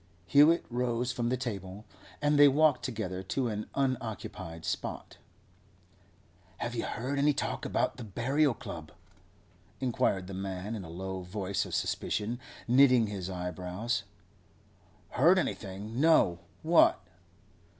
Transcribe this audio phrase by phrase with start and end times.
[0.25, 1.85] Hewett rose from the table,
[2.23, 5.17] and they walked together to an unoccupied spot.
[6.57, 8.91] 'Have you heard any talk about the Burial Club?'
[9.79, 14.01] inquired the man, in a low voice of suspicion, knitting his eyebrows.
[15.09, 15.99] 'Heard anything?
[16.01, 16.39] No.
[16.63, 16.99] What?